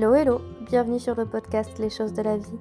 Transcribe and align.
Hello 0.00 0.14
hello, 0.14 0.40
bienvenue 0.60 1.00
sur 1.00 1.16
le 1.16 1.26
podcast 1.26 1.76
Les 1.80 1.90
choses 1.90 2.12
de 2.12 2.22
la 2.22 2.36
vie. 2.36 2.60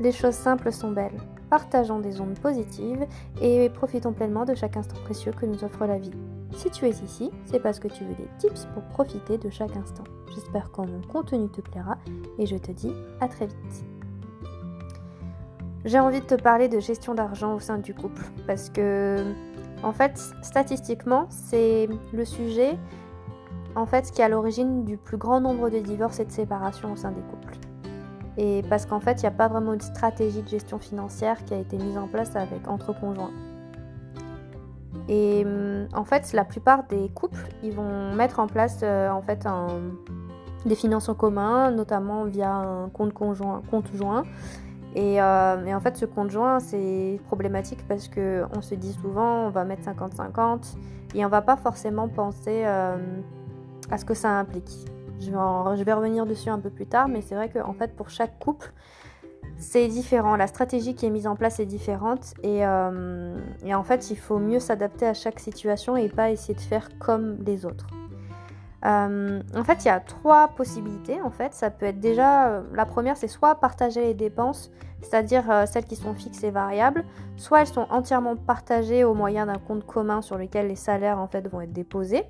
Les 0.00 0.10
choses 0.10 0.34
simples 0.34 0.72
sont 0.72 0.90
belles. 0.90 1.20
Partageons 1.48 2.00
des 2.00 2.20
ondes 2.20 2.36
positives 2.36 3.06
et 3.40 3.70
profitons 3.70 4.12
pleinement 4.12 4.44
de 4.44 4.56
chaque 4.56 4.76
instant 4.76 4.96
précieux 5.04 5.30
que 5.30 5.46
nous 5.46 5.62
offre 5.62 5.86
la 5.86 5.98
vie. 5.98 6.10
Si 6.56 6.70
tu 6.70 6.86
es 6.86 6.90
ici, 6.90 7.30
c'est 7.44 7.60
parce 7.60 7.78
que 7.78 7.86
tu 7.86 8.02
veux 8.02 8.14
des 8.14 8.26
tips 8.38 8.66
pour 8.74 8.82
profiter 8.88 9.38
de 9.38 9.50
chaque 9.50 9.76
instant. 9.76 10.02
J'espère 10.34 10.72
que 10.72 10.80
mon 10.80 11.00
contenu 11.02 11.48
te 11.48 11.60
plaira 11.60 11.96
et 12.40 12.46
je 12.46 12.56
te 12.56 12.72
dis 12.72 12.90
à 13.20 13.28
très 13.28 13.46
vite. 13.46 13.84
J'ai 15.84 16.00
envie 16.00 16.22
de 16.22 16.26
te 16.26 16.34
parler 16.34 16.68
de 16.68 16.80
gestion 16.80 17.14
d'argent 17.14 17.54
au 17.54 17.60
sein 17.60 17.78
du 17.78 17.94
couple 17.94 18.24
parce 18.48 18.68
que 18.68 19.22
en 19.84 19.92
fait, 19.92 20.18
statistiquement, 20.42 21.28
c'est 21.28 21.88
le 22.12 22.24
sujet 22.24 22.76
en 23.76 23.86
fait, 23.86 24.10
qui 24.10 24.20
est 24.20 24.24
à 24.24 24.28
l'origine 24.28 24.84
du 24.84 24.96
plus 24.96 25.16
grand 25.16 25.40
nombre 25.40 25.70
de 25.70 25.78
divorces 25.78 26.20
et 26.20 26.24
de 26.24 26.30
séparations 26.30 26.92
au 26.92 26.96
sein 26.96 27.10
des 27.10 27.22
couples. 27.22 27.54
Et 28.36 28.62
parce 28.68 28.86
qu'en 28.86 29.00
fait, 29.00 29.14
il 29.18 29.20
n'y 29.20 29.28
a 29.28 29.32
pas 29.32 29.48
vraiment 29.48 29.72
une 29.72 29.80
stratégie 29.80 30.42
de 30.42 30.48
gestion 30.48 30.78
financière 30.78 31.44
qui 31.44 31.54
a 31.54 31.58
été 31.58 31.76
mise 31.76 31.96
en 31.96 32.08
place 32.08 32.34
avec 32.34 32.66
entre 32.68 32.92
conjoints. 32.98 33.30
Et 35.08 35.44
hum, 35.44 35.86
en 35.94 36.04
fait, 36.04 36.32
la 36.32 36.44
plupart 36.44 36.84
des 36.84 37.10
couples, 37.14 37.46
ils 37.62 37.72
vont 37.72 38.12
mettre 38.14 38.40
en 38.40 38.46
place 38.46 38.80
euh, 38.82 39.10
en 39.10 39.22
fait 39.22 39.46
des 40.66 40.74
finances 40.74 41.08
en 41.08 41.14
commun, 41.14 41.70
notamment 41.70 42.24
via 42.24 42.52
un 42.52 42.88
compte 42.88 43.12
conjoint, 43.12 43.62
joint. 43.94 44.24
Et, 44.96 45.20
euh, 45.20 45.64
et, 45.66 45.74
en 45.74 45.80
fait, 45.80 45.96
ce 45.96 46.04
compte 46.04 46.30
joint, 46.30 46.60
c'est 46.60 47.20
problématique 47.26 47.86
parce 47.88 48.08
qu'on 48.08 48.62
se 48.62 48.74
dit 48.76 48.92
souvent, 48.92 49.46
on 49.46 49.50
va 49.50 49.64
mettre 49.64 49.82
50-50 49.82 50.76
et 51.16 51.24
on 51.24 51.28
va 51.28 51.42
pas 51.42 51.56
forcément 51.56 52.08
penser 52.08 52.62
euh, 52.64 52.96
à 53.92 53.98
ce 53.98 54.04
que 54.04 54.14
ça 54.14 54.30
implique. 54.38 54.86
Je 55.20 55.30
vais, 55.84 55.92
revenir 55.92 56.26
dessus 56.26 56.50
un 56.50 56.58
peu 56.58 56.70
plus 56.70 56.86
tard, 56.86 57.08
mais 57.08 57.20
c'est 57.20 57.34
vrai 57.34 57.48
qu'en 57.48 57.72
fait, 57.72 57.94
pour 57.94 58.10
chaque 58.10 58.38
couple, 58.38 58.72
c'est 59.56 59.88
différent. 59.88 60.36
La 60.36 60.46
stratégie 60.46 60.94
qui 60.94 61.06
est 61.06 61.10
mise 61.10 61.26
en 61.26 61.36
place 61.36 61.60
est 61.60 61.66
différente. 61.66 62.34
Et, 62.42 62.66
euh, 62.66 63.38
et 63.64 63.74
en 63.74 63.84
fait, 63.84 64.10
il 64.10 64.18
faut 64.18 64.38
mieux 64.38 64.60
s'adapter 64.60 65.06
à 65.06 65.14
chaque 65.14 65.40
situation 65.40 65.96
et 65.96 66.08
pas 66.08 66.30
essayer 66.30 66.54
de 66.54 66.60
faire 66.60 66.88
comme 66.98 67.38
les 67.44 67.64
autres. 67.64 67.86
Euh, 68.84 69.40
en 69.56 69.64
fait, 69.64 69.84
il 69.84 69.88
y 69.88 69.90
a 69.90 70.00
trois 70.00 70.48
possibilités. 70.48 71.22
En 71.22 71.30
fait, 71.30 71.54
ça 71.54 71.70
peut 71.70 71.86
être 71.86 72.00
déjà 72.00 72.48
euh, 72.48 72.62
la 72.74 72.84
première, 72.84 73.16
c'est 73.16 73.28
soit 73.28 73.54
partager 73.54 74.02
les 74.02 74.14
dépenses, 74.14 74.70
c'est-à-dire 75.00 75.44
celles 75.66 75.84
qui 75.84 75.96
sont 75.96 76.14
fixes 76.14 76.44
et 76.44 76.50
variables, 76.50 77.04
soit 77.36 77.60
elles 77.60 77.66
sont 77.66 77.86
entièrement 77.90 78.36
partagées 78.36 79.04
au 79.04 79.14
moyen 79.14 79.46
d'un 79.46 79.58
compte 79.58 79.86
commun 79.86 80.22
sur 80.22 80.36
lequel 80.36 80.68
les 80.68 80.76
salaires 80.76 81.18
en 81.18 81.26
fait 81.26 81.46
vont 81.48 81.60
être 81.60 81.72
déposés. 81.72 82.24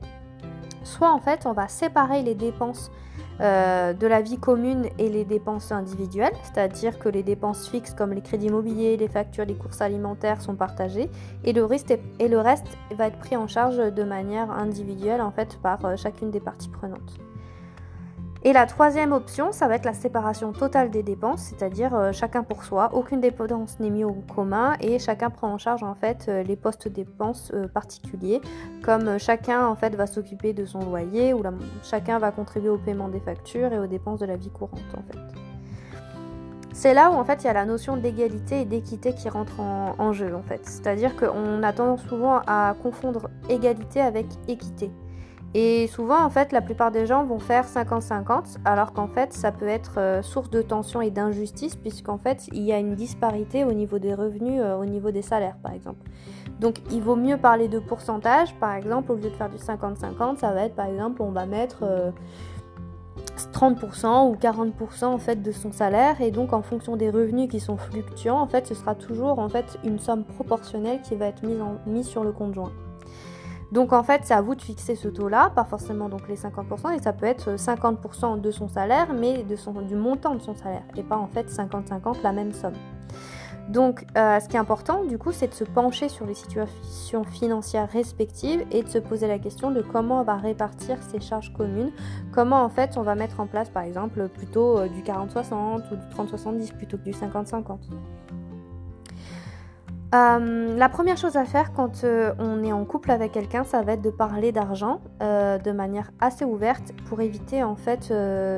Soit 0.84 1.12
en 1.12 1.18
fait 1.18 1.46
on 1.46 1.52
va 1.52 1.68
séparer 1.68 2.22
les 2.22 2.34
dépenses 2.34 2.90
euh, 3.40 3.92
de 3.92 4.06
la 4.06 4.22
vie 4.22 4.38
commune 4.38 4.86
et 4.98 5.08
les 5.08 5.24
dépenses 5.24 5.72
individuelles, 5.72 6.34
c'est-à-dire 6.44 7.00
que 7.00 7.08
les 7.08 7.24
dépenses 7.24 7.68
fixes 7.68 7.92
comme 7.92 8.12
les 8.12 8.20
crédits 8.20 8.46
immobiliers, 8.46 8.96
les 8.96 9.08
factures, 9.08 9.44
les 9.44 9.56
courses 9.56 9.80
alimentaires 9.80 10.40
sont 10.40 10.54
partagées 10.54 11.10
et 11.42 11.52
le 11.52 11.64
reste, 11.64 11.98
et 12.20 12.28
le 12.28 12.38
reste 12.38 12.66
va 12.96 13.08
être 13.08 13.18
pris 13.18 13.36
en 13.36 13.48
charge 13.48 13.76
de 13.76 14.04
manière 14.04 14.52
individuelle 14.52 15.20
en 15.20 15.32
fait 15.32 15.58
par 15.60 15.84
euh, 15.84 15.96
chacune 15.96 16.30
des 16.30 16.40
parties 16.40 16.68
prenantes. 16.68 17.18
Et 18.46 18.52
la 18.52 18.66
troisième 18.66 19.12
option, 19.12 19.52
ça 19.52 19.68
va 19.68 19.76
être 19.76 19.86
la 19.86 19.94
séparation 19.94 20.52
totale 20.52 20.90
des 20.90 21.02
dépenses, 21.02 21.44
c'est-à-dire 21.44 21.94
euh, 21.94 22.12
chacun 22.12 22.42
pour 22.42 22.62
soi, 22.62 22.90
aucune 22.92 23.22
dépense 23.22 23.80
n'est 23.80 23.88
mise 23.88 24.04
au 24.04 24.12
commun 24.34 24.74
et 24.80 24.98
chacun 24.98 25.30
prend 25.30 25.48
en 25.48 25.56
charge 25.56 25.82
en 25.82 25.94
fait 25.94 26.26
euh, 26.28 26.42
les 26.42 26.54
postes 26.54 26.86
dépenses 26.88 27.50
euh, 27.54 27.68
particuliers, 27.68 28.42
comme 28.82 29.18
chacun 29.18 29.66
en 29.66 29.74
fait 29.76 29.96
va 29.96 30.06
s'occuper 30.06 30.52
de 30.52 30.66
son 30.66 30.80
loyer 30.80 31.32
ou 31.32 31.42
chacun 31.82 32.18
va 32.18 32.32
contribuer 32.32 32.68
au 32.68 32.76
paiement 32.76 33.08
des 33.08 33.20
factures 33.20 33.72
et 33.72 33.78
aux 33.78 33.86
dépenses 33.86 34.20
de 34.20 34.26
la 34.26 34.36
vie 34.36 34.50
courante 34.50 34.78
en 34.94 35.02
fait. 35.10 35.18
C'est 36.74 36.92
là 36.92 37.10
où 37.10 37.14
en 37.14 37.24
fait 37.24 37.44
il 37.44 37.46
y 37.46 37.50
a 37.50 37.54
la 37.54 37.64
notion 37.64 37.96
d'égalité 37.96 38.60
et 38.60 38.64
d'équité 38.66 39.14
qui 39.14 39.30
rentre 39.30 39.58
en, 39.60 39.94
en 39.96 40.12
jeu 40.12 40.34
en 40.34 40.42
fait. 40.42 40.60
C'est-à-dire 40.64 41.16
qu'on 41.16 41.62
a 41.62 41.72
tendance 41.72 42.02
souvent 42.02 42.42
à 42.46 42.74
confondre 42.82 43.30
égalité 43.48 44.02
avec 44.02 44.26
équité. 44.48 44.90
Et 45.56 45.86
souvent, 45.86 46.20
en 46.20 46.30
fait, 46.30 46.50
la 46.50 46.60
plupart 46.60 46.90
des 46.90 47.06
gens 47.06 47.24
vont 47.24 47.38
faire 47.38 47.64
50-50, 47.64 48.56
alors 48.64 48.92
qu'en 48.92 49.06
fait, 49.06 49.32
ça 49.32 49.52
peut 49.52 49.68
être 49.68 49.98
euh, 49.98 50.20
source 50.20 50.50
de 50.50 50.62
tension 50.62 51.00
et 51.00 51.10
d'injustice, 51.10 51.76
puisqu'en 51.76 52.18
fait, 52.18 52.48
il 52.52 52.62
y 52.62 52.72
a 52.72 52.78
une 52.80 52.96
disparité 52.96 53.64
au 53.64 53.72
niveau 53.72 54.00
des 54.00 54.14
revenus, 54.14 54.60
euh, 54.60 54.76
au 54.76 54.84
niveau 54.84 55.12
des 55.12 55.22
salaires, 55.22 55.56
par 55.62 55.72
exemple. 55.72 56.10
Donc, 56.58 56.78
il 56.90 57.00
vaut 57.00 57.14
mieux 57.14 57.36
parler 57.36 57.68
de 57.68 57.78
pourcentage, 57.78 58.52
par 58.56 58.74
exemple, 58.74 59.12
au 59.12 59.14
lieu 59.14 59.30
de 59.30 59.36
faire 59.36 59.48
du 59.48 59.58
50-50, 59.58 60.38
ça 60.38 60.52
va 60.52 60.64
être, 60.64 60.74
par 60.74 60.86
exemple, 60.86 61.22
on 61.22 61.30
va 61.30 61.46
mettre 61.46 61.84
30% 63.52 64.06
euh, 64.06 64.30
ou 64.30 64.34
40% 64.34 65.04
en 65.04 65.18
fait 65.18 65.40
de 65.40 65.52
son 65.52 65.70
salaire, 65.70 66.20
et 66.20 66.32
donc 66.32 66.52
en 66.52 66.62
fonction 66.62 66.96
des 66.96 67.10
revenus 67.10 67.48
qui 67.48 67.60
sont 67.60 67.76
fluctuants, 67.76 68.40
en 68.40 68.48
fait, 68.48 68.66
ce 68.66 68.74
sera 68.74 68.96
toujours 68.96 69.38
en 69.38 69.48
fait 69.48 69.78
une 69.84 70.00
somme 70.00 70.24
proportionnelle 70.24 71.00
qui 71.02 71.14
va 71.14 71.26
être 71.26 71.42
mise, 71.86 72.06
sur 72.06 72.24
le 72.24 72.32
compte 72.32 72.54
joint. 72.54 72.72
Donc 73.72 73.92
en 73.92 74.02
fait, 74.02 74.22
c'est 74.24 74.34
à 74.34 74.40
vous 74.40 74.54
de 74.54 74.62
fixer 74.62 74.94
ce 74.94 75.08
taux-là, 75.08 75.50
pas 75.54 75.64
forcément 75.64 76.08
donc 76.08 76.28
les 76.28 76.36
50%, 76.36 76.96
et 76.96 77.02
ça 77.02 77.12
peut 77.12 77.26
être 77.26 77.56
50% 77.56 78.40
de 78.40 78.50
son 78.50 78.68
salaire, 78.68 79.12
mais 79.12 79.44
du 79.44 79.96
montant 79.96 80.34
de 80.34 80.40
son 80.40 80.54
salaire, 80.54 80.84
et 80.96 81.02
pas 81.02 81.16
en 81.16 81.26
fait 81.26 81.50
50-50 81.50 82.22
la 82.22 82.32
même 82.32 82.52
somme. 82.52 82.74
Donc 83.68 84.04
euh, 84.16 84.38
ce 84.40 84.48
qui 84.48 84.56
est 84.56 84.58
important 84.58 85.04
du 85.04 85.16
coup, 85.16 85.32
c'est 85.32 85.48
de 85.48 85.54
se 85.54 85.64
pencher 85.64 86.08
sur 86.08 86.26
les 86.26 86.34
situations 86.34 87.24
financières 87.24 87.88
respectives 87.88 88.64
et 88.70 88.82
de 88.82 88.88
se 88.88 88.98
poser 88.98 89.26
la 89.26 89.38
question 89.38 89.70
de 89.70 89.80
comment 89.80 90.20
on 90.20 90.24
va 90.24 90.36
répartir 90.36 90.98
ces 91.02 91.20
charges 91.20 91.52
communes, 91.54 91.90
comment 92.32 92.62
en 92.62 92.68
fait 92.68 92.96
on 92.96 93.02
va 93.02 93.14
mettre 93.14 93.40
en 93.40 93.46
place 93.46 93.70
par 93.70 93.84
exemple 93.84 94.28
plutôt 94.28 94.78
euh, 94.78 94.88
du 94.88 95.00
40-60 95.02 95.82
ou 95.90 95.96
du 95.96 96.06
30-70 96.14 96.76
plutôt 96.76 96.98
que 96.98 97.04
du 97.04 97.12
50-50. 97.12 97.78
Euh, 100.14 100.76
la 100.76 100.88
première 100.88 101.16
chose 101.16 101.36
à 101.36 101.44
faire 101.44 101.72
quand 101.72 102.04
euh, 102.04 102.34
on 102.38 102.62
est 102.62 102.72
en 102.72 102.84
couple 102.84 103.10
avec 103.10 103.32
quelqu'un, 103.32 103.64
ça 103.64 103.82
va 103.82 103.94
être 103.94 104.02
de 104.02 104.10
parler 104.10 104.52
d'argent 104.52 105.00
euh, 105.22 105.58
de 105.58 105.72
manière 105.72 106.12
assez 106.20 106.44
ouverte 106.44 106.92
pour 107.08 107.20
éviter 107.20 107.64
en 107.64 107.74
fait 107.74 108.12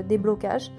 des 0.07 0.19
blocages. 0.19 0.71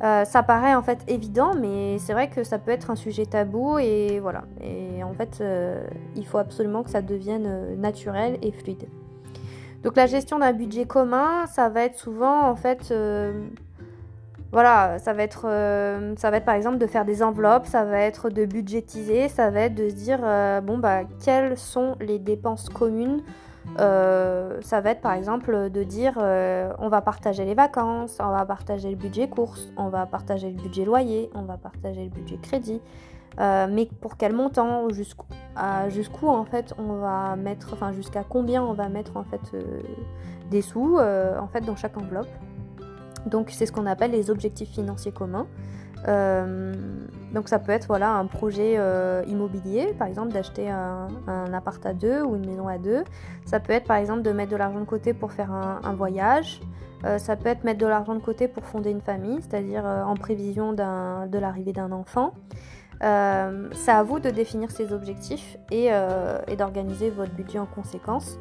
ça 0.00 0.42
paraît 0.42 0.74
en 0.74 0.82
fait 0.82 1.00
évident, 1.08 1.52
mais 1.54 1.98
c'est 1.98 2.14
vrai 2.14 2.30
que 2.30 2.44
ça 2.44 2.58
peut 2.58 2.70
être 2.70 2.90
un 2.90 2.96
sujet 2.96 3.26
tabou 3.26 3.78
et 3.78 4.20
voilà. 4.20 4.44
Et 4.62 5.02
en 5.04 5.12
fait, 5.12 5.42
il 6.14 6.26
faut 6.26 6.38
absolument 6.38 6.82
que 6.82 6.90
ça 6.90 7.02
devienne 7.02 7.76
naturel 7.78 8.38
et 8.42 8.52
fluide. 8.52 8.88
Donc 9.82 9.96
la 9.96 10.06
gestion 10.06 10.38
d'un 10.38 10.52
budget 10.52 10.86
commun, 10.86 11.46
ça 11.46 11.68
va 11.68 11.82
être 11.82 11.98
souvent 11.98 12.48
en 12.48 12.56
fait 12.56 12.92
voilà, 14.52 14.98
ça 15.00 15.12
va 15.12 15.22
être, 15.22 15.46
euh, 15.46 16.14
ça 16.16 16.30
va 16.30 16.36
être 16.36 16.44
par 16.44 16.54
exemple 16.54 16.78
de 16.78 16.86
faire 16.86 17.04
des 17.04 17.22
enveloppes, 17.22 17.66
ça 17.66 17.84
va 17.84 17.98
être 17.98 18.30
de 18.30 18.44
budgétiser, 18.44 19.28
ça 19.28 19.50
va 19.50 19.62
être 19.62 19.74
de 19.74 19.88
se 19.88 19.94
dire 19.94 20.20
euh, 20.22 20.60
bon 20.60 20.78
bah 20.78 21.00
quelles 21.24 21.58
sont 21.58 21.96
les 22.00 22.18
dépenses 22.18 22.68
communes. 22.68 23.22
Euh, 23.80 24.60
ça 24.62 24.80
va 24.80 24.90
être 24.90 25.00
par 25.00 25.14
exemple 25.14 25.70
de 25.70 25.82
dire 25.82 26.14
on 26.78 26.88
va 26.88 27.00
partager 27.00 27.44
les 27.44 27.54
vacances, 27.54 28.18
on 28.20 28.30
va 28.30 28.46
partager 28.46 28.90
le 28.90 28.96
budget 28.96 29.28
course, 29.28 29.68
on 29.76 29.88
va 29.88 30.06
partager 30.06 30.50
le 30.50 30.62
budget 30.62 30.84
loyer, 30.84 31.30
on 31.34 31.42
va 31.42 31.56
partager 31.56 32.04
le 32.04 32.10
budget 32.10 32.38
crédit. 32.38 32.80
mais 33.38 33.88
pour 34.00 34.16
quel 34.16 34.32
montant, 34.32 34.88
jusqu'où 34.90 36.28
en 36.28 36.44
fait 36.44 36.72
on 36.78 36.94
va 36.94 37.34
mettre, 37.34 37.70
enfin 37.72 37.90
jusqu'à 37.90 38.22
combien 38.22 38.62
on 38.62 38.72
va 38.74 38.88
mettre 38.88 39.16
en 39.16 39.24
fait 39.24 39.56
des 40.48 40.62
sous 40.62 40.98
en 40.98 41.48
fait 41.48 41.62
dans 41.62 41.74
chaque 41.74 41.96
enveloppe. 41.96 42.28
Donc 43.26 43.50
c'est 43.50 43.66
ce 43.66 43.72
qu'on 43.72 43.86
appelle 43.86 44.12
les 44.12 44.30
objectifs 44.30 44.70
financiers 44.70 45.12
communs. 45.12 45.46
Euh, 46.08 46.72
donc 47.32 47.48
ça 47.48 47.58
peut 47.58 47.72
être 47.72 47.86
voilà, 47.88 48.12
un 48.12 48.26
projet 48.26 48.74
euh, 48.78 49.22
immobilier, 49.26 49.94
par 49.98 50.06
exemple 50.06 50.32
d'acheter 50.32 50.70
un, 50.70 51.08
appart 51.52 51.84
à 51.84 51.92
deux 51.92 52.22
ou 52.22 52.36
une 52.36 52.46
maison 52.46 52.68
à 52.68 52.78
deux. 52.78 53.04
Ça 53.44 53.60
peut 53.60 53.72
être 53.72 53.86
par 53.86 53.96
exemple 53.96 54.22
de 54.22 54.30
mettre 54.30 54.52
de 54.52 54.56
l'argent 54.56 54.80
de 54.80 54.84
côté 54.84 55.14
pour 55.14 55.32
faire 55.32 55.50
un, 55.52 55.94
voyage. 55.94 56.60
Euh, 57.04 57.18
ça 57.18 57.36
peut 57.36 57.48
être 57.48 57.64
mettre 57.64 57.78
de 57.78 57.86
l'argent 57.86 58.14
de 58.14 58.22
côté 58.22 58.48
pour 58.48 58.64
fonder 58.64 58.90
une 58.90 59.00
famille, 59.00 59.38
c'est-à-dire 59.42 59.84
en 59.84 60.14
prévision 60.14 60.72
de 60.72 61.38
l'arrivée 61.38 61.72
d'un 61.72 61.92
enfant. 61.92 62.32
c'est 63.00 63.90
à 63.90 64.02
vous 64.02 64.20
de 64.20 64.30
définir 64.30 64.70
ces 64.70 64.92
objectifs 64.92 65.56
et 65.70 65.90
d'organiser 66.56 67.10
votre 67.10 67.32
budget 67.32 67.58
en 67.58 67.66
conséquence. 67.66 68.38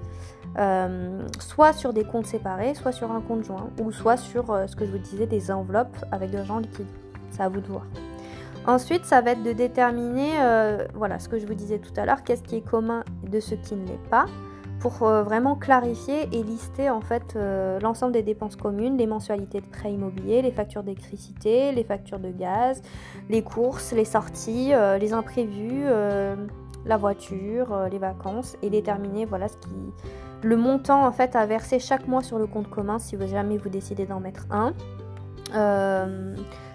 Euh, 0.57 1.27
soit 1.39 1.73
sur 1.73 1.91
des 1.91 2.05
comptes 2.05 2.27
séparés, 2.27 2.75
soit 2.75 2.93
sur 2.93 3.11
un 3.11 3.19
compte 3.19 3.43
joint, 3.43 3.69
ou 3.81 3.91
soit 3.91 4.15
sur 4.15 4.51
euh, 4.51 4.67
ce 4.67 4.75
que 4.75 4.85
je 4.85 4.91
vous 4.91 4.97
disais, 4.97 5.27
des 5.27 5.51
enveloppes 5.51 5.97
avec 6.11 6.31
de 6.31 6.37
l'argent 6.37 6.59
liquide. 6.59 6.87
C'est 7.31 7.43
à 7.43 7.49
vous 7.49 7.59
de 7.59 7.67
voir. 7.67 7.85
Ensuite, 8.65 9.05
ça 9.05 9.21
va 9.21 9.31
être 9.31 9.43
de 9.43 9.51
déterminer, 9.51 10.31
euh, 10.39 10.87
voilà, 10.93 11.19
ce 11.19 11.27
que 11.27 11.37
je 11.39 11.45
vous 11.45 11.53
disais 11.53 11.79
tout 11.79 11.91
à 11.97 12.05
l'heure, 12.05 12.23
qu'est-ce 12.23 12.41
qui 12.41 12.55
est 12.55 12.67
commun 12.67 13.03
de 13.29 13.39
ce 13.39 13.53
qui 13.55 13.75
ne 13.75 13.85
l'est 13.85 14.09
pas, 14.09 14.25
pour 14.79 14.93
vraiment 14.93 15.55
clarifier 15.55 16.27
et 16.31 16.43
lister 16.43 16.91
en 16.91 17.01
fait 17.01 17.35
l'ensemble 17.81 18.11
des 18.11 18.21
dépenses 18.21 18.55
communes, 18.55 18.97
les 18.97 19.07
mensualités 19.07 19.61
de 19.61 19.65
prêt 19.65 19.91
immobilier, 19.91 20.43
les 20.43 20.51
factures 20.51 20.83
d'électricité, 20.83 21.71
les 21.71 21.83
factures 21.83 22.19
de 22.19 22.29
gaz, 22.29 22.81
les 23.29 23.41
courses, 23.41 23.93
les 23.93 24.05
sorties, 24.05 24.73
les 24.99 25.13
imprévus, 25.13 25.85
la 26.85 26.97
voiture, 26.97 27.87
les 27.91 27.99
vacances, 27.99 28.57
et 28.61 28.69
déterminer 28.69 29.25
voilà 29.25 29.47
ce 29.47 29.57
qui 29.57 29.69
le 30.43 30.57
montant 30.57 31.05
en 31.05 31.11
fait 31.11 31.35
à 31.35 31.45
verser 31.45 31.79
chaque 31.79 32.07
mois 32.07 32.21
sur 32.21 32.37
le 32.37 32.45
compte 32.45 32.69
commun 32.69 32.99
si 32.99 33.15
vous 33.15 33.27
jamais 33.27 33.57
vous 33.57 33.69
décidez 33.69 34.05
d'en 34.05 34.19
mettre 34.19 34.45
un. 34.51 34.73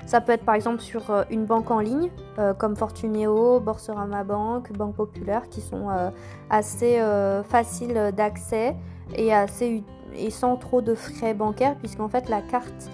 ça 0.06 0.20
peut 0.20 0.32
être 0.32 0.44
par 0.44 0.56
exemple 0.56 0.80
sur 0.80 1.02
une 1.30 1.44
banque 1.44 1.70
en 1.70 1.78
ligne 1.78 2.10
comme 2.58 2.74
Fortuneo, 2.74 3.60
Boursorama 3.60 4.24
Banque, 4.24 4.72
Banque 4.72 4.96
Populaire 4.96 5.48
qui 5.48 5.60
sont 5.60 5.88
assez 6.48 7.00
faciles 7.44 8.12
d'accès 8.16 8.74
et 9.16 9.30
et 10.16 10.30
sans 10.30 10.56
trop 10.56 10.80
de 10.82 10.94
frais 10.94 11.34
bancaires 11.34 11.76
puisqu'en 11.76 12.08
fait 12.08 12.28
la 12.28 12.42
carte 12.42 12.90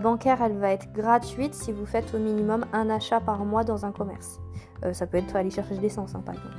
bancaire 0.00 0.42
elle 0.42 0.58
va 0.58 0.70
être 0.70 0.92
gratuite 0.92 1.54
si 1.54 1.72
vous 1.72 1.86
faites 1.86 2.14
au 2.14 2.18
minimum 2.18 2.64
un 2.72 2.88
achat 2.90 3.18
par 3.18 3.44
mois 3.44 3.64
dans 3.64 3.84
un 3.84 3.90
commerce. 3.90 4.40
Ça 4.92 5.06
peut 5.06 5.18
être 5.18 5.36
aller 5.36 5.50
chercher 5.50 5.76
de 5.76 5.80
l'essence 5.80 6.14
hein, 6.14 6.22
par 6.24 6.34
exemple. 6.34 6.56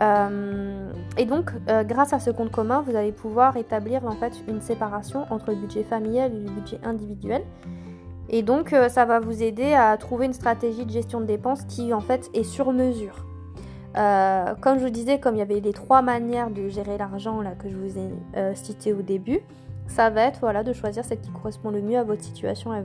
Euh, 0.00 0.90
et 1.18 1.26
donc, 1.26 1.50
euh, 1.68 1.84
grâce 1.84 2.12
à 2.12 2.18
ce 2.18 2.30
compte 2.30 2.50
commun, 2.50 2.82
vous 2.86 2.96
allez 2.96 3.12
pouvoir 3.12 3.56
établir 3.56 4.04
en 4.06 4.12
fait 4.12 4.32
une 4.48 4.60
séparation 4.60 5.26
entre 5.30 5.50
le 5.50 5.56
budget 5.56 5.84
familial 5.84 6.32
et 6.32 6.40
le 6.40 6.50
budget 6.50 6.78
individuel. 6.82 7.42
Et 8.30 8.42
donc, 8.42 8.72
euh, 8.72 8.88
ça 8.88 9.04
va 9.04 9.20
vous 9.20 9.42
aider 9.42 9.74
à 9.74 9.96
trouver 9.96 10.26
une 10.26 10.32
stratégie 10.32 10.86
de 10.86 10.90
gestion 10.90 11.20
de 11.20 11.26
dépenses 11.26 11.64
qui 11.64 11.92
en 11.92 12.00
fait 12.00 12.30
est 12.32 12.44
sur 12.44 12.72
mesure. 12.72 13.26
comme 13.94 14.78
je 14.78 14.84
vous 14.84 14.90
disais, 14.90 15.20
comme 15.20 15.34
il 15.34 15.40
y 15.40 15.42
avait 15.42 15.60
les 15.60 15.74
trois 15.74 16.00
manières 16.00 16.50
de 16.50 16.68
gérer 16.68 16.96
l'argent 16.96 17.42
là 17.42 17.50
que 17.50 17.68
je 17.68 17.76
vous 17.76 17.98
ai 17.98 18.54
cité 18.54 18.94
au 18.94 19.02
début, 19.02 19.40
ça 19.92 20.08
va 20.08 20.22
être 20.22 20.40
voilà, 20.40 20.64
de 20.64 20.72
choisir 20.72 21.04
celle 21.04 21.20
qui 21.20 21.30
correspond 21.30 21.70
le 21.70 21.82
mieux 21.82 21.98
à 21.98 22.02
votre 22.02 22.22
situation, 22.22 22.72
à 22.72 22.80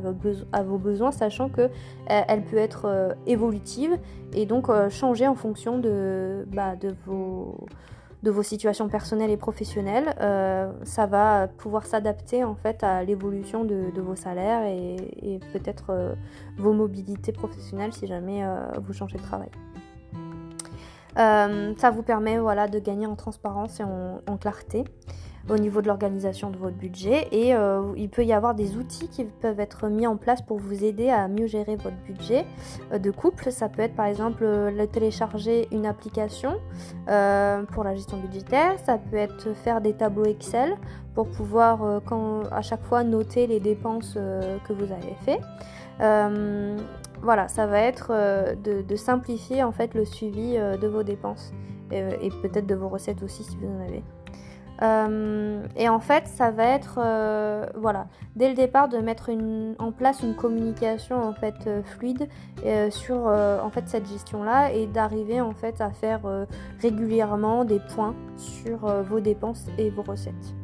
vos, 0.64 0.78
besoins, 0.78 1.12
sachant 1.12 1.48
que 1.48 1.62
euh, 1.62 1.70
elle 2.10 2.44
peut 2.44 2.58
être 2.58 2.86
euh, 2.86 3.14
évolutive 3.26 3.98
et 4.34 4.46
donc 4.46 4.70
euh, 4.70 4.90
changer 4.90 5.26
en 5.26 5.36
fonction 5.36 5.80
de, 5.80 6.46
bah, 6.52 6.76
de, 6.76 6.94
vos, 7.06 7.56
situations 8.44 8.90
personnelles 8.90 9.32
et 9.32 9.38
professionnelles. 9.38 10.14
ça 10.84 11.06
va 11.06 11.48
pouvoir 11.48 11.86
s'adapter 11.86 12.44
en 12.44 12.56
fait 12.56 12.84
à 12.84 13.04
l'évolution 13.04 13.64
de, 13.64 14.02
vos 14.02 14.18
salaires 14.18 14.64
et, 14.66 15.40
peut-être 15.54 16.16
vos 16.58 16.74
mobilités 16.74 17.32
professionnelles 17.32 17.94
si 17.94 18.06
jamais 18.06 18.44
vous 18.82 18.92
changez 18.92 19.18
de 19.18 19.24
travail. 19.24 19.50
ça 21.16 21.90
vous 21.90 22.04
permet 22.04 22.38
voilà, 22.38 22.68
de 22.68 22.80
gagner 22.80 23.08
en 23.08 23.16
transparence 23.16 23.80
et 23.80 23.84
en 23.84 24.38
clarté 24.38 24.84
au 25.50 25.58
niveau 25.58 25.82
de 25.82 25.88
l'organisation 25.88 26.50
de 26.50 26.58
votre 26.58 26.76
budget 26.76 27.28
et 27.32 27.54
euh, 27.54 27.94
il 27.96 28.10
peut 28.10 28.26
y 28.26 28.34
avoir 28.34 28.56
des 28.56 28.76
outils 28.76 29.08
qui 29.08 29.24
peuvent 29.24 29.60
être 29.60 29.88
mis 29.88 30.08
en 30.08 30.18
place 30.18 30.42
pour 30.42 30.58
vous 30.58 30.84
aider 30.84 31.10
à 31.10 31.28
mieux 31.28 31.48
gérer 31.48 31.76
votre 31.76 31.96
budget 32.06 32.46
euh, 32.92 33.00
de 33.00 33.12
couple. 33.12 33.52
Ça 33.52 33.70
peut 33.70 33.82
être 33.82 33.96
par 33.96 34.06
exemple 34.06 34.44
euh, 34.44 34.86
télécharger 34.88 35.68
une 35.72 35.86
application 35.86 36.56
pour 37.06 37.84
la 37.84 37.96
gestion 37.96 38.18
budgétaire, 38.18 38.78
ça 38.86 38.98
peut 38.98 39.18
être 39.18 39.54
faire 39.54 39.82
des 39.82 39.94
tableaux 39.94 40.26
Excel 40.26 40.76
pour 41.14 41.28
pouvoir 41.28 42.02
à 42.52 42.62
chaque 42.62 42.84
fois 42.84 43.04
noter 43.04 43.48
les 43.48 43.60
dépenses 43.60 44.14
que 44.14 44.74
vous 44.74 44.92
avez 44.92 45.16
fait. 45.26 45.40
voilà, 47.22 47.48
ça 47.48 47.66
va 47.66 47.80
être 47.80 48.12
de, 48.64 48.96
simplifier 48.96 49.64
en 49.64 49.72
fait 49.72 49.94
le 49.94 50.06
suivi 50.06 50.58
de 50.58 50.88
vos 50.88 51.04
dépenses 51.04 51.54
et 51.92 52.30
peut-être 52.42 52.68
de 52.68 52.76
vos 52.76 52.90
recettes 52.90 53.24
aussi 53.24 53.44
si 53.44 53.58
vous 53.58 53.68
en 53.68 53.86
avez. 53.86 54.04
Euh, 54.82 55.66
et 55.76 55.90
en 55.90 56.00
fait, 56.00 56.28
ça 56.28 56.52
va 56.52 56.66
être, 56.66 57.00
euh, 57.00 57.66
voilà, 57.76 58.08
dès 58.36 58.50
le 58.50 58.56
départ, 58.56 58.90
de 58.90 58.98
mettre 58.98 59.30
en 59.80 59.92
place 59.92 60.22
une 60.22 60.36
communication 60.36 61.22
en 61.22 61.34
fait 61.34 61.56
euh, 61.66 61.82
fluide 61.84 62.28
sur 62.90 63.28
en 63.28 63.70
fait 63.70 63.88
cette 63.88 64.08
gestion-là 64.08 64.72
et 64.72 64.88
d'arriver 64.88 65.42
en 65.42 65.54
fait 65.54 65.80
à 65.82 65.92
faire 65.92 66.22
régulièrement 66.82 67.66
des 67.66 67.80
points 67.80 68.16
sur 68.36 68.80
vos 69.04 69.20
dépenses 69.20 69.66
et 69.78 69.90
vos 69.90 70.04
recettes. 70.04 70.56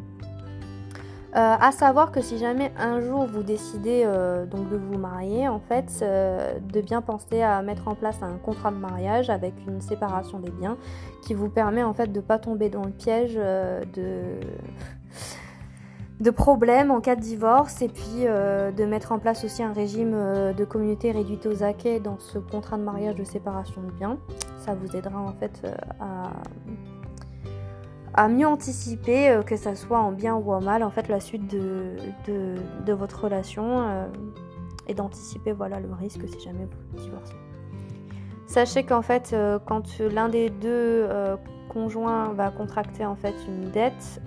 Euh, 1.36 1.56
à 1.60 1.72
savoir 1.72 2.12
que 2.12 2.22
si 2.22 2.38
jamais 2.38 2.72
un 2.78 3.02
jour 3.02 3.26
vous 3.26 3.42
décidez 3.42 4.04
euh, 4.06 4.46
donc 4.46 4.70
de 4.70 4.78
vous 4.78 5.00
marier, 5.00 5.48
en 5.48 5.60
fait, 5.60 5.92
euh, 6.04 6.60
de 6.60 6.80
bien 6.80 7.02
penser 7.02 7.42
à 7.42 7.60
mettre 7.64 7.88
en 7.88 7.96
place 7.96 8.22
un 8.22 8.38
contrat 8.38 8.70
de 8.70 8.78
mariage 8.78 9.32
avec 9.32 9.56
une 9.68 9.82
séparation 9.82 10.40
des 10.40 10.52
biens 10.52 10.78
qui 11.24 11.34
vous 11.34 11.50
permet 11.50 11.82
en 11.82 11.94
fait 11.96 12.12
de 12.12 12.20
pas 12.20 12.38
tomber 12.38 12.70
dans 12.70 12.84
le 12.84 12.92
piège 12.92 13.36
de 13.36 14.40
de 16.20 16.30
problèmes 16.30 16.92
en 16.92 17.02
cas 17.02 17.16
de 17.16 17.22
divorce 17.22 17.82
et 17.82 17.90
puis 17.90 18.26
de 18.26 18.86
mettre 18.86 19.12
en 19.12 19.20
place 19.20 19.44
aussi 19.44 19.64
un 19.64 19.74
régime 19.74 20.12
de 20.56 20.64
communauté 20.64 21.12
réduite 21.12 21.46
aux 21.48 21.64
acquets 21.64 22.00
dans 22.00 22.18
ce 22.20 22.38
contrat 22.38 22.78
de 22.78 22.84
mariage 22.84 23.16
de 23.16 23.24
séparation 23.24 23.82
de 23.82 23.92
biens. 23.92 24.18
Ça 24.60 24.76
vous 24.76 24.96
aidera 24.96 25.20
en 25.20 25.34
fait 25.34 25.62
à 26.00 26.30
à 28.14 28.28
mieux 28.28 28.48
anticiper, 28.48 29.30
euh, 29.30 29.42
que 29.42 29.56
ça 29.56 29.76
soit 29.76 30.00
en 30.00 30.12
bien 30.12 30.36
ou 30.36 30.52
en 30.54 30.62
mal, 30.62 30.84
en 30.84 30.92
fait, 30.92 31.08
la 31.08 31.20
suite 31.20 31.48
de, 31.48 31.96
de, 32.28 32.94
votre 32.94 33.24
relation 33.24 33.82
euh, 33.82 34.06
et 34.88 34.94
d'anticiper 34.94 35.52
voilà, 35.52 35.80
le 35.80 35.92
risque 35.94 36.28
si 36.28 36.40
jamais 36.40 36.66
vous 36.66 36.98
divorcez. 37.02 37.36
Sachez 38.46 38.84
qu'en 38.84 39.02
fait, 39.02 39.32
euh, 39.34 39.58
quand 39.66 40.00
l'un 40.00 40.30
des 40.30 40.50
deux 40.50 41.08
conjoints 41.70 42.34
va 42.34 42.52
contracter 42.52 43.04
en 43.06 43.16
fait 43.16 43.34
une 43.48 43.72
dette, 43.72 44.22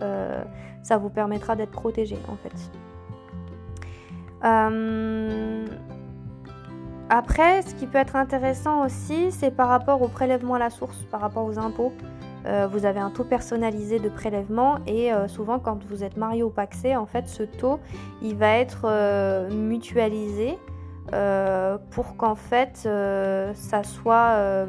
ça 0.83 0.99
vous 0.99 1.11
permettra 1.11 1.55
d'être 1.55 1.71
protégé 1.71 2.19
en 2.29 2.37
fait. 2.37 2.71
Après, 7.09 7.63
ce 7.63 7.75
qui 7.77 7.87
peut 7.87 7.99
être 7.99 8.17
intéressant 8.17 8.85
aussi, 8.85 9.31
c'est 9.31 9.53
par 9.53 9.69
rapport 9.69 10.03
au 10.03 10.09
prélèvement 10.09 10.55
à 10.55 10.59
la 10.59 10.71
source, 10.71 10.97
par 11.11 11.21
rapport 11.21 11.45
aux 11.45 11.57
impôts. 11.59 11.93
Euh, 12.47 12.69
vous 12.71 12.87
avez 12.87 13.01
un 13.01 13.11
taux 13.11 13.25
personnalisé 13.25 13.99
de 13.99 14.09
prélèvement 14.09 14.77
et 14.87 15.13
euh, 15.13 15.27
souvent 15.27 15.59
quand 15.59 15.85
vous 15.87 16.05
êtes 16.05 16.17
marié 16.17 16.43
ou 16.43 16.51
paxé, 16.51 16.95
en 16.95 17.07
fait 17.07 17.29
ce 17.29 17.43
taux 17.43 17.81
il 18.23 18.37
va 18.37 18.57
être 18.57 18.83
euh, 18.85 19.51
mutualisé 19.51 20.59
pour 21.91 22.17
qu'en 22.17 22.35
fait 22.35 22.89
ça 23.55 23.85
soit 23.85 24.67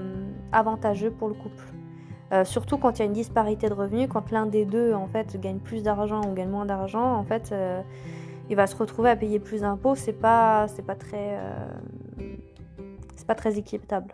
avantageux 0.52 1.10
pour 1.10 1.30
le 1.30 1.34
couple. 1.34 1.64
surtout 2.44 2.78
quand 2.78 2.98
il 2.98 3.00
y 3.00 3.02
a 3.02 3.06
une 3.06 3.14
disparité 3.14 3.70
de 3.70 3.74
revenus, 3.74 4.08
quand 4.08 4.30
l'un 4.30 4.46
des 4.46 4.64
deux 4.64 4.94
en 4.94 5.08
fait 5.08 5.40
gagne 5.42 5.58
plus 5.58 5.82
d'argent 5.82 6.22
ou 6.22 6.34
gagne 6.36 6.50
moins 6.50 6.68
d'argent, 6.68 7.16
en 7.16 7.24
fait 7.24 7.56
il 8.52 8.56
va 8.56 8.68
se 8.68 8.76
retrouver 8.76 9.10
à 9.10 9.16
payer 9.16 9.40
plus 9.40 9.62
d'impôts, 9.62 9.96
c'est 9.96 10.14
pas 10.14 10.68
c'est 10.68 10.86
pas 10.86 10.94
très 10.94 11.40
c'est 13.16 13.26
pas 13.26 13.36
très 13.36 13.58
équitable. 13.58 14.14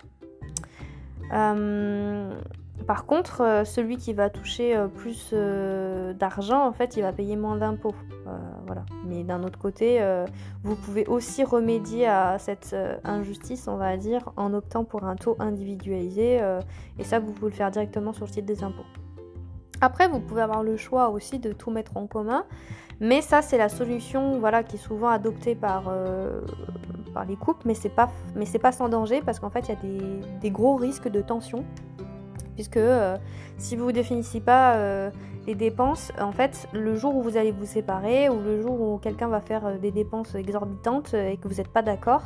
Par 2.83 3.06
contre, 3.06 3.41
euh, 3.41 3.63
celui 3.63 3.97
qui 3.97 4.13
va 4.13 4.30
toucher 4.30 4.75
euh, 4.75 4.88
plus 4.88 5.30
euh, 5.33 6.13
d'argent, 6.13 6.65
en 6.68 6.74
fait, 6.74 6.97
il 6.97 7.01
va 7.01 7.13
payer 7.13 7.35
moins 7.35 7.57
d'impôts. 7.57 7.95
voilà. 8.66 8.83
Mais 9.06 9.23
d'un 9.23 9.44
autre 9.44 9.59
côté, 9.59 10.02
vous 10.63 10.75
pouvez 10.75 11.06
aussi 11.07 11.44
remédier 11.44 12.07
à 12.07 12.40
cette 12.40 12.75
injustice, 13.04 13.68
on 13.68 13.75
va 13.75 13.97
dire, 13.97 14.31
en 14.37 14.54
optant 14.54 14.85
pour 14.85 15.04
un 15.04 15.16
taux 15.16 15.35
individualisé. 15.40 16.40
et 16.97 17.04
ça, 17.04 17.19
vous 17.19 17.33
pouvez 17.33 17.52
le 17.52 17.56
faire 17.56 17.69
directement 17.69 18.13
sur 18.13 18.25
le 18.25 18.31
site 18.31 18.45
des 18.45 18.63
impôts. 18.63 18.85
Après, 19.81 20.07
vous 20.07 20.21
pouvez 20.21 20.42
avoir 20.42 20.63
le 20.63 20.78
choix 20.78 21.09
aussi 21.09 21.40
de 21.40 21.52
tout 21.52 21.69
mettre 21.69 21.97
en 21.97 22.07
commun. 22.07 22.45
Mais 23.02 23.21
ça, 23.21 23.42
c'est 23.42 23.57
la 23.57 23.68
solution 23.68 24.40
voilà, 24.40 24.63
qui 24.63 24.78
est 24.78 24.80
souvent 24.80 25.09
adoptée 25.09 25.56
par, 25.56 25.92
les 27.28 27.35
couples. 27.35 27.63
Mais 27.66 27.75
c'est 27.75 27.90
pas, 27.90 28.09
pas 28.61 28.71
sans 28.71 28.87
danger 28.87 29.21
parce 29.21 29.40
qu'en 29.42 29.49
fait, 29.49 29.68
il 29.68 29.69
y 29.69 29.78
a 29.78 29.81
des, 29.81 30.40
des 30.40 30.49
gros 30.49 30.75
risques 30.78 31.09
de 31.09 31.21
tension 31.21 31.66
puisque 32.56 32.78
euh, 32.78 33.18
si 33.57 33.76
vous 33.76 33.88
ne 33.88 33.92
définissez 33.92 34.40
pas 34.40 34.76
euh, 34.76 35.10
les 35.48 35.56
dépenses, 35.56 36.12
en 36.19 36.31
fait, 36.31 36.68
le 36.74 36.95
jour 36.95 37.16
où 37.16 37.22
vous 37.22 37.38
allez 37.38 37.52
vous 37.52 37.66
séparer 37.66 38.30
ou 38.30 38.40
le 38.40 38.62
jour 38.62 38.80
où 38.80 38.98
quelqu'un 38.98 39.28
va 39.28 39.42
faire 39.42 39.66
euh, 39.66 39.78
des 39.78 39.92
dépenses 39.92 40.36
exorbitantes 40.36 41.14
et 41.14 41.38
que 41.38 41.48
vous 41.48 41.56
n'êtes 41.56 41.72
pas 41.72 41.81
d'accord, 41.81 42.24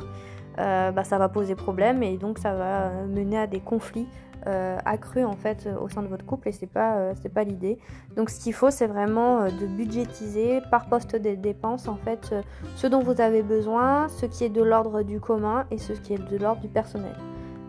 bah, 0.56 1.04
ça 1.04 1.18
va 1.18 1.28
poser 1.28 1.54
problème 1.54 2.02
et 2.02 2.16
donc 2.16 2.38
ça 2.40 2.52
va 2.52 2.90
mener 3.06 3.38
à 3.38 3.46
des 3.46 3.60
conflits 3.60 4.08
accrus 4.44 5.24
en 5.24 5.36
fait 5.36 5.68
au 5.80 5.88
sein 5.88 6.02
de 6.02 6.08
votre 6.08 6.24
couple 6.24 6.48
et 6.48 6.52
c'est 6.52 6.66
pas 6.66 7.14
c'est 7.22 7.28
pas 7.28 7.44
l'idée. 7.44 7.78
Donc 8.16 8.28
ce 8.28 8.40
qu'il 8.40 8.54
faut 8.54 8.72
c'est 8.72 8.88
vraiment 8.88 9.44
de 9.44 9.66
budgétiser 9.66 10.60
par 10.68 10.88
poste 10.88 11.14
des 11.14 11.36
dépenses 11.36 11.86
en 11.86 11.96
fait 11.96 12.34
ce 12.74 12.88
dont 12.88 13.04
vous 13.04 13.20
avez 13.20 13.44
besoin, 13.44 14.08
ce 14.08 14.26
qui 14.26 14.42
est 14.42 14.48
de 14.48 14.62
l'ordre 14.62 15.02
du 15.02 15.20
commun 15.20 15.64
et 15.70 15.78
ce 15.78 15.92
qui 15.92 16.14
est 16.14 16.28
de 16.28 16.36
l'ordre 16.36 16.62
du 16.62 16.68
personnel. 16.68 17.14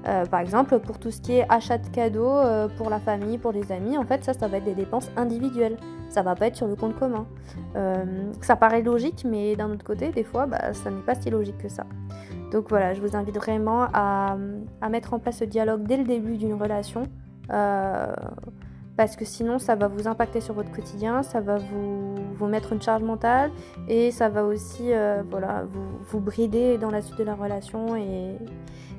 Euh, 0.07 0.25
par 0.25 0.39
exemple, 0.39 0.79
pour 0.79 0.97
tout 0.97 1.11
ce 1.11 1.19
qui 1.19 1.33
est 1.33 1.45
achat 1.49 1.77
de 1.77 1.87
cadeaux 1.89 2.29
euh, 2.29 2.67
pour 2.77 2.89
la 2.89 2.99
famille, 2.99 3.37
pour 3.37 3.51
les 3.51 3.71
amis, 3.71 3.97
en 3.97 4.05
fait, 4.05 4.23
ça, 4.23 4.33
ça 4.33 4.47
va 4.47 4.57
être 4.57 4.63
des 4.63 4.73
dépenses 4.73 5.11
individuelles. 5.17 5.77
Ça 6.09 6.21
va 6.21 6.35
pas 6.35 6.47
être 6.47 6.55
sur 6.55 6.67
le 6.67 6.75
compte 6.75 6.97
commun. 6.97 7.27
Euh, 7.75 8.31
ça 8.41 8.55
paraît 8.55 8.81
logique, 8.81 9.25
mais 9.29 9.55
d'un 9.55 9.69
autre 9.71 9.83
côté, 9.83 10.09
des 10.09 10.23
fois, 10.23 10.45
bah, 10.45 10.73
ça 10.73 10.89
n'est 10.89 11.01
pas 11.01 11.15
si 11.15 11.29
logique 11.29 11.57
que 11.57 11.69
ça. 11.69 11.85
Donc 12.51 12.69
voilà, 12.69 12.93
je 12.93 13.01
vous 13.01 13.15
invite 13.15 13.35
vraiment 13.35 13.87
à, 13.93 14.37
mettre 14.89 15.13
en 15.13 15.19
place 15.19 15.37
ce 15.37 15.43
dialogue 15.43 15.83
dès 15.83 15.97
le 15.97 16.05
début 16.05 16.37
d'une 16.37 16.53
relation. 16.53 17.03
Parce 18.99 19.15
que 19.15 19.23
sinon 19.23 19.59
ça 19.59 19.75
va 19.75 19.87
vous 19.87 20.09
impacter 20.09 20.41
sur 20.41 20.53
votre 20.53 20.71
quotidien, 20.71 21.23
ça 21.23 21.39
va 21.39 21.57
vous, 21.57 22.15
vous 22.35 22.47
mettre 22.47 22.73
une 22.73 22.81
charge 22.81 23.01
mentale 23.01 23.49
et 23.87 24.11
ça 24.11 24.27
va 24.27 24.43
aussi 24.43 24.91
euh, 24.91 25.23
voilà, 25.31 25.63
vous, 25.71 25.87
vous, 26.11 26.19
brider 26.19 26.77
dans 26.77 26.91
la 26.91 27.01
suite 27.01 27.17
de 27.17 27.23
la 27.23 27.33
relation 27.33 27.95
et, 27.95 28.35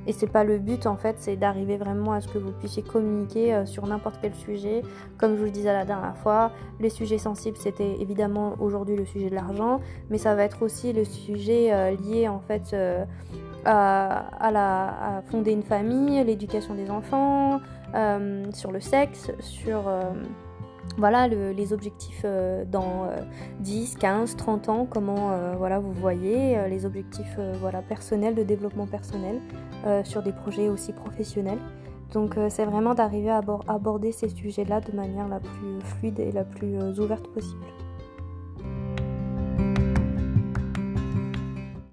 et 0.07 0.13
c'est 0.15 0.27
pas 0.27 0.43
le 0.43 0.57
but 0.57 0.87
en 0.87 0.97
fait, 0.97 1.17
c'est 1.19 1.37
d'arriver 1.37 1.77
vraiment 1.77 2.15
à 2.15 2.23
ce 2.23 2.29
que 2.29 2.39
vous 2.39 2.51
puissiez 2.51 2.83
communiquer 2.83 3.55
euh, 3.55 3.67
sur 3.67 3.87
n'importe 3.87 4.17
quel 4.23 4.35
sujet. 4.35 4.81
Comme 5.19 5.35
je 5.35 5.41
vous 5.41 5.45
le 5.45 5.51
disais 5.51 5.71
la 5.71 5.85
dernière 5.85 6.17
fois, 6.17 6.51
les 6.81 6.89
sujets 6.89 7.19
sensibles 7.19 7.59
c'était 7.59 8.01
évidemment 8.01 8.55
aujourd'hui 8.59 8.97
le 8.97 9.05
sujet 9.05 9.29
de 9.29 9.35
l'argent, 9.35 9.81
mais 10.09 10.17
ça 10.17 10.35
va 10.35 10.45
être 10.45 10.63
aussi 10.63 10.95
le 10.95 11.05
sujet 11.05 11.75
euh, 11.75 11.91
lié 11.91 12.27
en 12.27 12.41
fait 12.41 12.75
à, 13.67 15.19
à 15.19 15.23
fonder 15.27 15.53
une 15.53 15.63
famille, 15.63 16.25
l'éducation 16.25 16.75
des 16.75 16.91
enfants, 16.91 17.61
euh, 17.95 18.45
sur 18.53 18.73
le 18.73 18.81
sexe, 18.81 19.31
sur 19.41 19.89
euh, 19.89 20.13
voilà, 20.97 21.29
les 21.29 21.73
objectifs 21.73 22.23
euh, 22.25 22.65
dans 22.65 23.09
10, 23.61 23.97
15, 23.97 24.37
30 24.37 24.69
ans, 24.69 24.87
comment 24.89 25.33
voilà, 25.57 25.79
vous 25.79 25.93
voyez, 25.93 26.57
les 26.69 26.87
objectifs 26.87 27.39
voilà, 27.61 27.83
personnels, 27.83 28.35
de 28.35 28.43
développement 28.43 28.87
personnel, 28.87 29.41
sur 30.05 30.23
des 30.23 30.33
projets 30.33 30.69
aussi 30.69 30.93
professionnels. 30.93 31.59
Donc 32.13 32.35
c'est 32.49 32.65
vraiment 32.65 32.95
d'arriver 32.95 33.31
à 33.31 33.41
aborder 33.69 34.11
ces 34.11 34.29
sujets-là 34.29 34.81
de 34.81 34.93
manière 34.93 35.29
la 35.29 35.39
plus 35.39 35.81
fluide 35.81 36.19
et 36.19 36.33
la 36.33 36.45
plus 36.45 36.99
ouverte 36.99 37.29
possible. 37.29 37.65